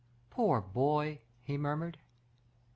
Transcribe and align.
"Poor 0.31 0.61
boy!" 0.61 1.19
he 1.43 1.59
murmured. 1.59 1.99